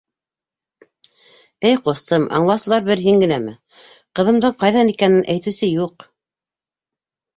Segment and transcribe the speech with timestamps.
[0.83, 3.53] -Эй, ҡустым, аңлаусылар бер һин генәме,
[4.21, 6.11] ҡыҙымдың ҡайҙа икәнен әйтеүсе юҡ.